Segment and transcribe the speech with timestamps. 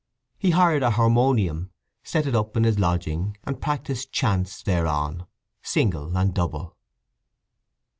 [0.39, 1.69] He hired a harmonium,
[2.03, 5.27] set it up in his lodging, and practised chants thereon,
[5.61, 6.75] single and double.